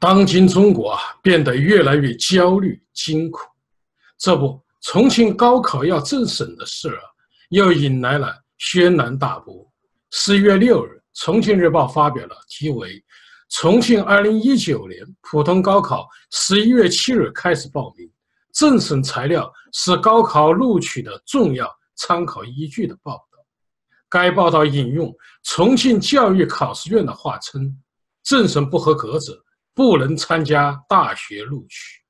[0.00, 3.44] 当今中国啊，变得越来越焦虑惊恐。
[4.16, 7.02] 这不，重庆高考要政审的事啊，
[7.50, 9.68] 又引来了轩然大波。
[10.10, 12.90] 十一月六日，《重庆日报》发表了题为
[13.50, 18.08] 《重庆二零一九年普通高考十一月七日开始报名，
[18.54, 23.22] 政审材料是高考录取的重要参考依据》的报道。
[24.08, 25.12] 该报道引用
[25.42, 27.76] 重庆教育考试院的话称
[28.22, 29.36] ：“政审不合格者。”
[29.78, 32.00] 不能参加大学录取，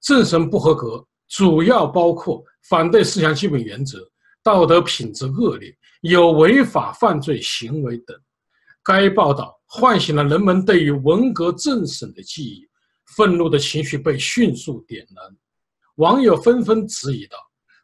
[0.00, 3.98] 政审不合格主要包括反对思想基本原则、
[4.40, 8.16] 道德品质恶劣、有违法犯罪行为等。
[8.84, 12.64] 该报道唤醒了人们对于文革政审的记忆，
[13.16, 15.36] 愤怒的情绪被迅速点燃。
[15.96, 17.36] 网友纷纷质疑道：“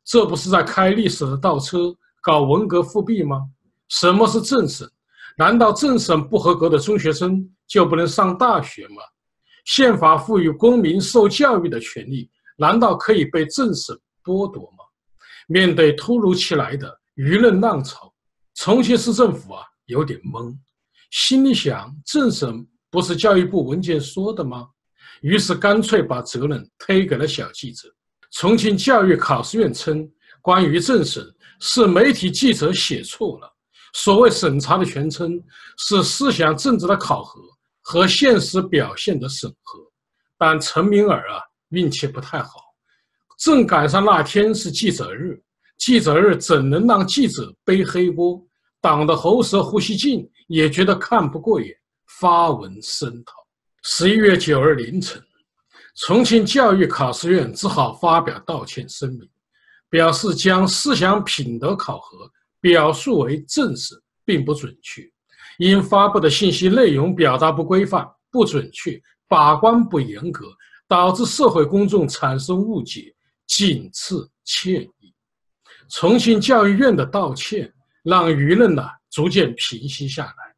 [0.06, 3.42] 这不是在开历史的倒车，搞文革复辟吗？
[3.88, 4.88] 什么是政审？
[5.36, 9.02] 难道政审不合格的中学生就不能上大学吗？”
[9.64, 14.84] 宪法赋予公民受教育的权利，难道可以被政审剥夺吗？
[15.46, 18.12] 面对突如其来的舆论浪潮，
[18.54, 20.56] 重庆市政府啊有点懵，
[21.10, 24.68] 心里想：政审不是教育部文件说的吗？
[25.20, 27.88] 于是干脆把责任推给了小记者。
[28.32, 30.06] 重庆教育考试院称，
[30.42, 31.24] 关于政审
[31.60, 33.50] 是媒体记者写错了，
[33.94, 35.42] 所谓审查的全称
[35.78, 37.40] 是思想政治的考核。
[37.86, 39.78] 和现实表现的审核，
[40.38, 42.58] 但陈明尔啊运气不太好，
[43.38, 45.38] 正赶上那天是记者日，
[45.76, 48.42] 记者日怎能让记者背黑锅？
[48.80, 53.34] 党的喉舌胡锡进也觉得看不过眼，发文声讨。
[53.82, 55.22] 十一月九日凌晨，
[55.96, 59.28] 重庆教育考试院只好发表道歉声明，
[59.90, 62.30] 表示将思想品德考核
[62.60, 65.02] 表述为政审并不准确。
[65.58, 70.46] 因发布的信息内容表达不规范、不准确、把关不严格，
[70.88, 73.14] 导致社会公众产生误解，
[73.46, 75.14] 谨致歉意。
[75.90, 77.72] 重庆教育院的道歉
[78.02, 80.54] 让舆论呢逐渐平息下来，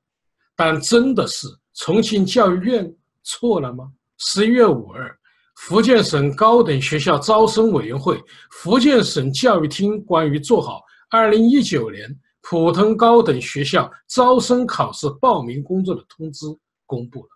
[0.55, 3.91] 但真的是重庆教育院错了吗？
[4.19, 5.13] 十一月五日，
[5.57, 10.81] 福建省高等学校招生委员会、福建省教育厅关于做好
[11.11, 12.09] 二零一九年。
[12.49, 16.47] 普通高等学校招生考试报名工作的通知
[16.85, 17.29] 公布了，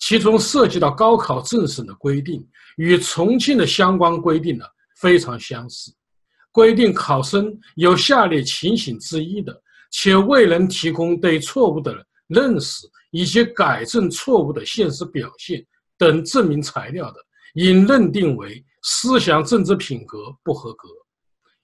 [0.00, 2.42] 其中涉及到高考政审的规定，
[2.78, 4.64] 与重庆的相关规定呢
[4.96, 5.92] 非常相似。
[6.50, 9.52] 规定考生有下列情形之一的，
[9.90, 11.94] 且未能提供对错误的
[12.28, 15.62] 认识以及改正错误的现实表现
[15.98, 17.20] 等证明材料的，
[17.52, 20.88] 应认定为思想政治品格不合格。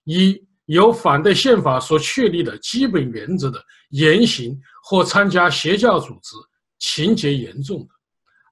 [0.04, 6.36] 一有反对宪法所确立的基本原则的言行或参加邪教组织，
[6.78, 7.86] 情节严重的；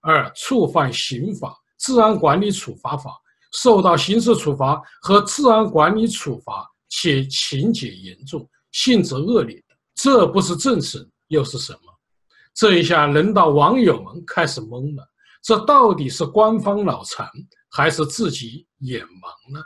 [0.03, 3.19] 二、触犯刑法、治安管理处罚法，
[3.55, 9.75] 受到刑事处罚和治安管理处罚，且情节严重、性质恶劣的。
[9.95, 11.79] 这不是政审又是什么？
[12.55, 15.03] 这一下，轮到网友们开始懵了：
[15.43, 17.27] 这到底是官方脑残，
[17.71, 19.65] 还是自己眼盲呢？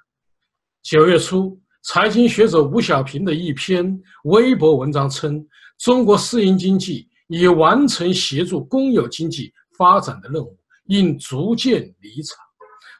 [0.82, 1.60] 九月初。
[1.86, 5.46] 财经学者吴小平的一篇微博文章称，
[5.78, 12.36] 中国私营经济已完成协助公有经济发展的任务，应逐渐离场。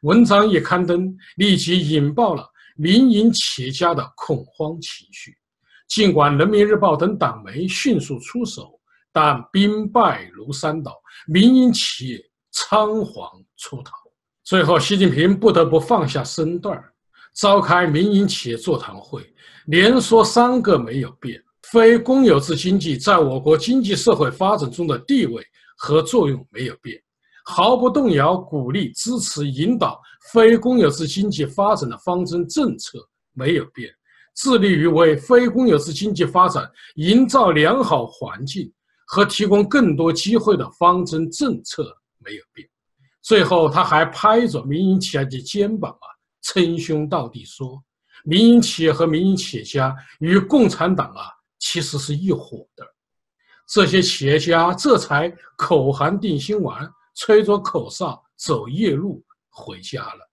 [0.03, 5.37] 文章一刊登，立即引爆了民营企业家的恐慌情绪。
[5.89, 8.79] 尽管人民日报等党媒迅速出手，
[9.13, 10.93] 但兵败如山倒，
[11.27, 13.93] 民营企业仓皇出逃。
[14.45, 16.93] 最后，习近平不得不放下身段儿。
[17.37, 19.23] 召开民营企业座谈会，
[19.67, 21.41] 连说三个没有变。
[21.71, 25.45] 非公有制经济在我国经济社会发展中的地位
[25.77, 26.97] 和作用没有变，
[27.45, 30.01] 毫不动摇鼓励、支持、引导
[30.33, 32.99] 非公有制经济发展的方针政策
[33.33, 33.93] 没有变，
[34.37, 38.73] 致力于为非公有制经济发展营造良好环境
[39.09, 41.85] 和提供更多机会的方针政策
[42.25, 42.67] 没有变。
[43.23, 46.07] 最后，他还拍着民营企业的肩膀啊！
[46.47, 47.83] 称兄道弟说，
[48.25, 51.27] 民营企业和民营企业家与共产党啊，
[51.59, 52.87] 其实是一伙的。
[53.67, 60.31] 这些企业家这才口含定心丸，吹着口哨走夜路回家了。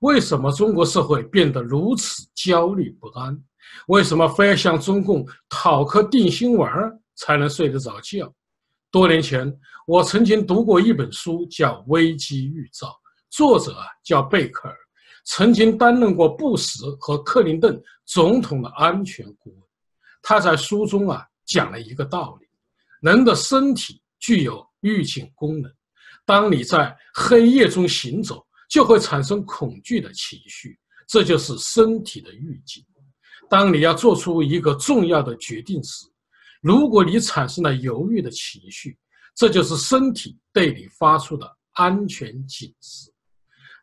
[0.00, 3.40] 为什么中国社会变得如此焦虑不安？
[3.86, 6.70] 为什么非要向中共讨颗定心丸
[7.14, 8.34] 才能睡得着觉？
[8.90, 9.56] 多年前，
[9.86, 12.88] 我曾经读过一本书，叫《危机预兆》，
[13.30, 14.76] 作者啊叫贝克尔。
[15.24, 19.62] 曾经担任过布什和克林顿总统的安全顾问，
[20.22, 22.46] 他在书中啊讲了一个道理：
[23.00, 25.72] 人的身体具有预警功能，
[26.24, 30.78] 当你在黑夜中行走，就会产生恐惧的情绪，
[31.08, 32.84] 这就是身体的预警。
[33.48, 36.06] 当你要做出一个重要的决定时，
[36.60, 38.96] 如果你产生了犹豫的情绪，
[39.34, 43.12] 这就是身体对你发出的安全警示。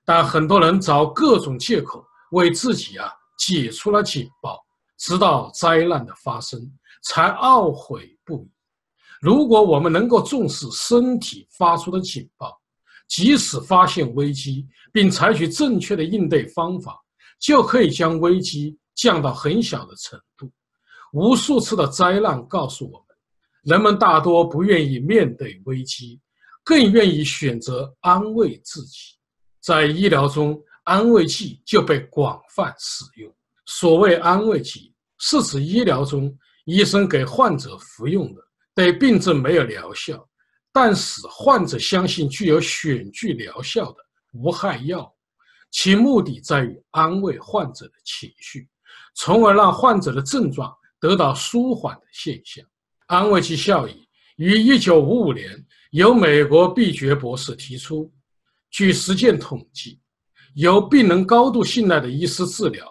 [0.08, 2.02] 但很多人找各种借口
[2.32, 4.58] 为自己啊解除了警报，
[4.98, 6.58] 直到灾难的发生
[7.04, 8.50] 才懊悔不已。
[9.20, 12.58] 如果我们能够重视身体发出的警报，
[13.10, 16.98] 及时发现危机并采取正确的应对方法，
[17.38, 20.50] 就可以将危机降到很小的程度。
[21.12, 23.08] 无数次的灾难告诉我们，
[23.64, 26.22] 人们大多不愿意面对危机，
[26.64, 29.17] 更愿意选择安慰自己。
[29.68, 33.30] 在医疗中，安慰剂就被广泛使用。
[33.66, 36.34] 所谓安慰剂，是指医疗中
[36.64, 38.42] 医生给患者服用的，
[38.74, 40.26] 对病症没有疗效，
[40.72, 43.98] 但使患者相信具有选具疗效的
[44.36, 45.12] 无害药物，
[45.70, 48.70] 其目的在于安慰患者的情绪，
[49.16, 52.66] 从而让患者的症状得到舒缓的现象。
[53.08, 53.94] 安慰剂效应
[54.38, 58.10] 于1955年由美国毕爵博士提出。
[58.70, 60.00] 据实践统计，
[60.56, 62.86] 由病人高度信赖的医师治疗，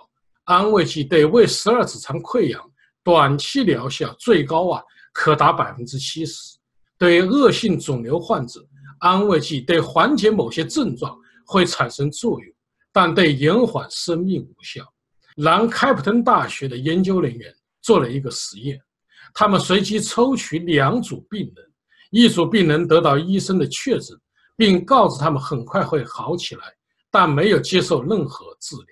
[0.45, 2.61] 安慰剂对胃十二指肠溃疡
[3.05, 4.83] 短期疗效最高啊，
[5.13, 6.57] 可达百分之七十。
[6.99, 8.67] 对恶性肿瘤患者，
[9.01, 12.55] 安慰剂对缓解某些症状会产生作用，
[12.91, 14.83] 但对延缓生命无效。
[15.37, 18.81] 南开普敦大学的研究人员做了一个实验，
[19.35, 21.67] 他们随机抽取两组病人，
[22.11, 24.19] 一组病人得到医生的确诊。
[24.57, 26.65] 并告知他们很快会好起来，
[27.11, 28.87] 但没有接受任何治疗。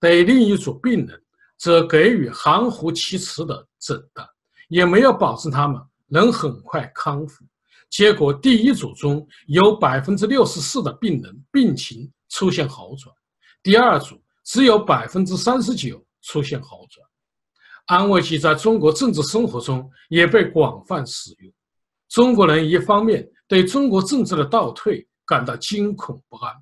[0.00, 1.22] 对另一组病人，
[1.58, 4.26] 则给予含糊其辞的诊断，
[4.68, 7.44] 也没有保证他们能很快康复。
[7.90, 13.12] 结果，第一组中有百分之六十四的病人病情出现好转，
[13.62, 17.04] 第二组只有百分之三十九出现好转。
[17.86, 21.52] 安慰剂在中国政治生活中也被广泛使用。
[22.08, 26.54] 中国人一方面对中国政治的倒退，感到惊恐不安，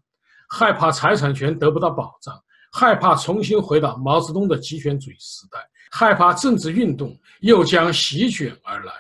[0.49, 2.41] 害怕财产权得不到保障，
[2.73, 5.59] 害怕重新回到毛泽东的极权主义时代，
[5.91, 8.93] 害怕政治运动又将席卷而来。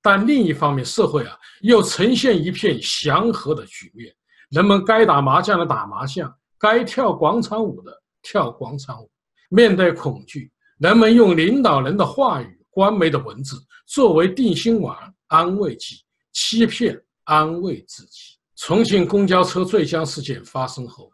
[0.00, 4.14] 但另一方面，社会啊又呈现一片祥和的局面，
[4.50, 7.92] 人们该打麻将的打麻将，该跳广场舞的
[8.22, 9.10] 跳广场舞。
[9.48, 13.56] 面对恐惧，人们用领导人的话语、官媒的文字
[13.86, 14.96] 作为定心丸、
[15.26, 15.96] 安慰剂，
[16.32, 18.36] 欺骗、安慰自己。
[18.56, 21.12] 重庆公交车坠江事件发生后，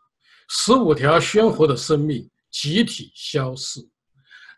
[0.49, 3.81] 十五条鲜活的生命集体消逝，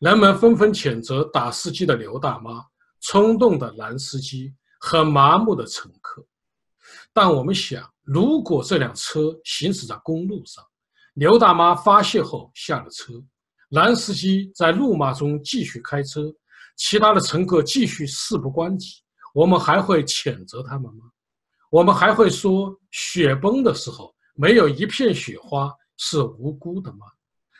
[0.00, 2.62] 人们纷纷谴责打司机的刘大妈、
[3.00, 6.22] 冲动的男司机和麻木的乘客。
[7.12, 10.62] 但我们想，如果这辆车行驶在公路上，
[11.14, 13.14] 刘大妈发泄后下了车，
[13.70, 16.30] 男司机在怒骂中继续开车，
[16.76, 18.96] 其他的乘客继续事不关己，
[19.32, 21.06] 我们还会谴责他们吗？
[21.74, 26.98] 我们还会说，雪崩的时候没有一片雪花是无辜的吗？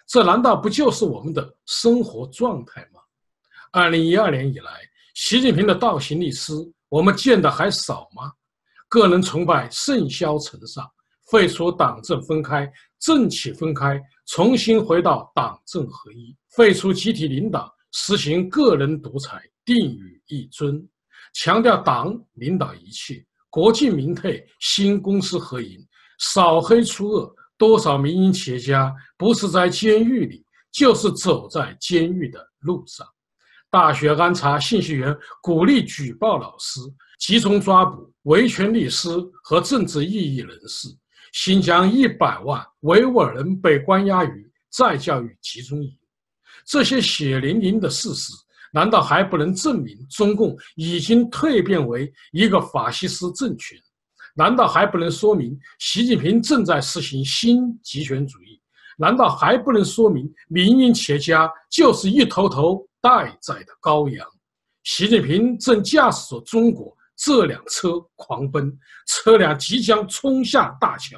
[0.06, 3.00] 这难道不就是我们的生活状态吗？
[3.73, 4.71] 二零一二年以来，
[5.14, 6.52] 习近平的倒行逆施，
[6.88, 8.33] 我们见的还少吗？
[8.88, 10.88] 个人崇拜甚嚣尘上，
[11.28, 20.88] 废除党政分开、政企分开，重新回到党政合一，废除集体领导，实行个人独裁，定语一尊，
[21.33, 23.26] 强调党领导一切。
[23.54, 25.78] 国进民退，新公私合营，
[26.18, 33.06] 扫黑除恶，多少民营企业家不是在监狱里，就是走在监狱的路上。
[33.70, 36.80] 大学安插信息员，鼓励举报老师，
[37.20, 39.08] 集中抓捕维权律师
[39.44, 40.88] 和政治异议人士。
[41.32, 45.96] 新疆一百万维吾尔人被关押于再教育集中营，
[46.66, 48.32] 这些血淋淋的事实。
[48.75, 53.78] 难道还不能证明中共已经蜕变为一个法西斯政权？
[54.35, 58.61] 难道还不能说明习近平正在实行新极权主义？
[58.99, 64.26] 难道还不能说明民营企业家就是一头头待宰的羔羊？
[64.83, 68.76] 习近平正驾驶着中国这辆车狂奔，
[69.07, 71.16] 车辆即将冲下大桥，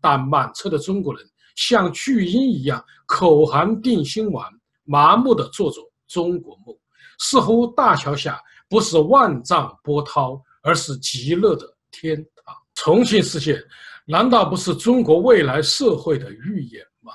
[0.00, 1.22] 但满车的中国人
[1.54, 4.50] 像巨婴一样口含定心丸，
[4.84, 6.74] 麻木地做着中国梦。
[7.18, 12.54] 似乎大桥下不是万丈波涛，而是极乐的天堂。
[12.74, 13.62] 重庆事件
[14.04, 17.12] 难道不是中国未来社会的预言吗？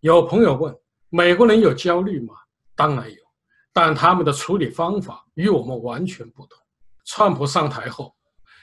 [0.00, 0.74] 有朋友问：
[1.08, 2.34] 美国人有焦虑吗？
[2.74, 3.16] 当然有，
[3.72, 6.58] 但他们的处理方法与我们完全不同。
[7.04, 8.14] 川普上台后，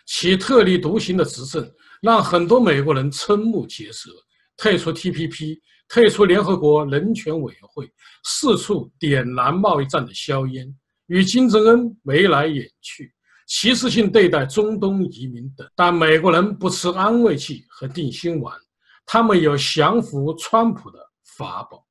[0.05, 1.69] 其特立独行的执政
[2.01, 4.11] 让很多美国人瞠目结舌，
[4.55, 7.91] 退出 TPP，退出联合国人权委员会，
[8.23, 10.67] 四处点燃贸易战的硝烟，
[11.07, 13.13] 与金正恩眉来眼去，
[13.47, 15.69] 歧视性对待中东移民等。
[15.75, 18.57] 但美国人不吃安慰剂和定心丸，
[19.05, 20.99] 他们有降服川普的
[21.37, 21.85] 法宝。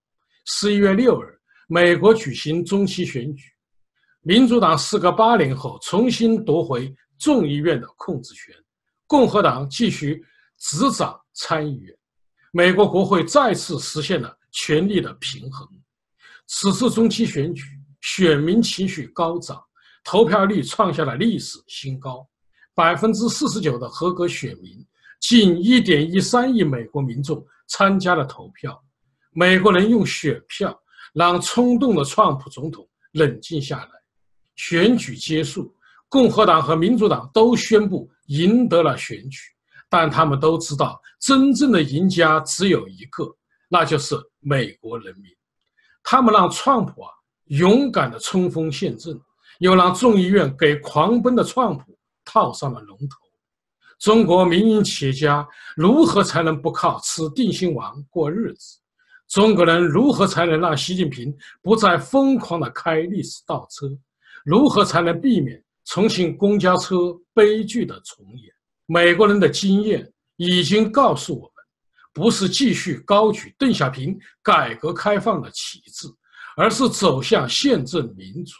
[0.46, 3.44] 十一月六日，美国举行中期选举。
[4.22, 8.54] 民主党时隔八年后重新夺回众议院的控制权，
[9.06, 10.24] 共和党继续
[10.58, 11.94] 执掌参议院，
[12.54, 15.66] 美国国会再次实现了权力的平衡。
[16.46, 17.64] 此次中期选举，
[18.02, 19.58] 选民情绪高涨，
[20.04, 22.28] 投票率创下了历史新高，
[22.74, 24.86] 百分之四十九的合格选民，
[25.18, 28.78] 近一点一三亿美国民众参加了投票。
[29.30, 30.78] 美国人用选票
[31.14, 33.90] 让冲动的川普总统冷静下来。
[34.56, 35.74] 选举结束，
[36.06, 39.38] 共和党和民主党都宣布赢得了选举，
[39.92, 43.30] 但他们都知道，真正的赢家只有一个，
[43.68, 45.30] 那就是美国人民。
[46.02, 47.10] 他们让川普啊
[47.48, 49.20] 勇敢地冲锋陷阵，
[49.58, 51.94] 又让众议院给狂奔的川普
[52.24, 53.18] 套上了龙头。
[53.98, 55.46] 中国民营企业家
[55.76, 58.78] 如何才能不靠吃定心丸过日子？
[59.28, 63.86] 中国人如何才能让习近平不再疯狂地开历史倒车？
[64.42, 68.54] 如何才能避免重庆公交车悲剧的重演？
[68.86, 71.52] 美国人的经验已经告诉我们，
[72.12, 76.08] 不是继续高举邓小平改革开放的旗帜，
[76.56, 78.54] 而是走向宪政民主，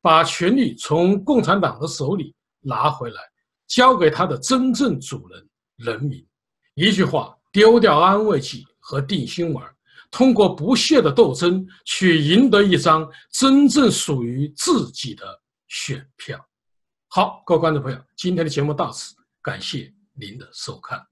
[0.00, 3.20] 把权力从共产党的手里拿回来，
[3.66, 5.48] 交给他的真正主人——
[5.78, 6.24] 人民。
[6.74, 9.68] 一句话，丢掉安慰剂和定心丸。
[10.10, 15.24] 通过不懈的斗争，去赢得一张真正属于自己的
[15.68, 16.38] 选票。
[17.08, 21.11] 好，各位观众朋友，今天的节目到此，感谢您的收看。